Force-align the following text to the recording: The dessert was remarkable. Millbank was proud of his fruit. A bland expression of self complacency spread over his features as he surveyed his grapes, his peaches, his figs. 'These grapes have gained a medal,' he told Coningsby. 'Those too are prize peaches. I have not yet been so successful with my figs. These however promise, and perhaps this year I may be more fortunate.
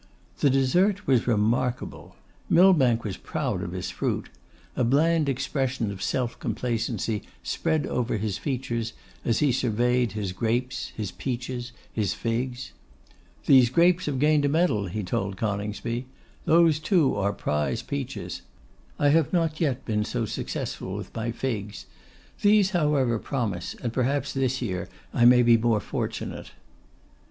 The 0.39 0.49
dessert 0.49 1.05
was 1.05 1.27
remarkable. 1.27 2.15
Millbank 2.49 3.03
was 3.03 3.17
proud 3.17 3.61
of 3.61 3.71
his 3.73 3.91
fruit. 3.91 4.29
A 4.75 4.83
bland 4.83 5.29
expression 5.29 5.91
of 5.91 6.01
self 6.01 6.39
complacency 6.39 7.21
spread 7.43 7.85
over 7.85 8.17
his 8.17 8.39
features 8.39 8.93
as 9.23 9.41
he 9.41 9.51
surveyed 9.51 10.13
his 10.13 10.31
grapes, 10.31 10.91
his 10.97 11.11
peaches, 11.11 11.71
his 11.93 12.15
figs. 12.15 12.71
'These 13.45 13.69
grapes 13.69 14.07
have 14.07 14.17
gained 14.17 14.43
a 14.43 14.49
medal,' 14.49 14.87
he 14.87 15.03
told 15.03 15.37
Coningsby. 15.37 16.07
'Those 16.45 16.79
too 16.79 17.15
are 17.15 17.31
prize 17.31 17.83
peaches. 17.83 18.41
I 18.97 19.09
have 19.09 19.31
not 19.31 19.61
yet 19.61 19.85
been 19.85 20.03
so 20.03 20.25
successful 20.25 20.95
with 20.95 21.13
my 21.15 21.31
figs. 21.31 21.85
These 22.41 22.71
however 22.71 23.19
promise, 23.19 23.75
and 23.83 23.93
perhaps 23.93 24.33
this 24.33 24.63
year 24.63 24.89
I 25.13 25.25
may 25.25 25.43
be 25.43 25.57
more 25.57 25.79
fortunate. 25.79 26.53